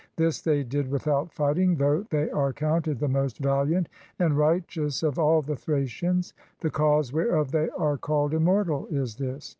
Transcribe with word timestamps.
This 0.15 0.41
they 0.41 0.63
did 0.63 0.89
without 0.89 1.31
fight 1.31 1.59
ing, 1.59 1.75
though 1.75 2.07
they 2.09 2.27
are 2.31 2.53
counted 2.53 2.97
the 2.99 3.07
most 3.07 3.39
vaHant 3.39 3.85
and 4.17 4.35
right 4.35 4.63
eous 4.75 5.03
of 5.03 5.19
all 5.19 5.43
the 5.43 5.55
Thracians. 5.55 6.33
The 6.61 6.71
cause 6.71 7.13
wherefore 7.13 7.45
they 7.45 7.69
are 7.77 7.99
called 7.99 8.33
Immortal 8.33 8.87
is 8.89 9.17
this. 9.17 9.47